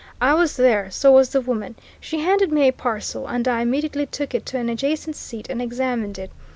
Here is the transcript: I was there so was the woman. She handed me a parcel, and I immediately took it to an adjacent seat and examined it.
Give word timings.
I 0.19 0.33
was 0.33 0.55
there 0.57 0.89
so 0.89 1.11
was 1.11 1.29
the 1.29 1.41
woman. 1.41 1.75
She 1.99 2.21
handed 2.21 2.51
me 2.51 2.67
a 2.67 2.73
parcel, 2.73 3.27
and 3.27 3.47
I 3.47 3.61
immediately 3.61 4.07
took 4.07 4.33
it 4.33 4.47
to 4.47 4.57
an 4.57 4.67
adjacent 4.67 5.15
seat 5.15 5.45
and 5.47 5.61
examined 5.61 6.17
it. 6.17 6.31